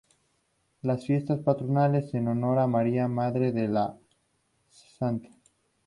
Las 0.81 1.05
fiestas 1.05 1.41
patronales 1.43 2.11
en 2.15 2.27
honor 2.27 2.57
a 2.57 2.65
María 2.65 3.07
Madre 3.07 3.51
de 3.51 3.67
la 3.67 3.95
Sta. 4.67 5.19